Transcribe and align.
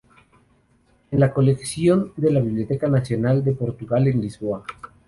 Es 1.09 1.13
en 1.13 1.19
la 1.19 1.31
colección 1.31 2.11
de 2.17 2.31
la 2.31 2.39
Biblioteca 2.39 2.87
Nacional 2.87 3.43
de 3.43 3.51
Portugal, 3.53 4.07
en 4.07 4.19
Lisboa. 4.19 4.63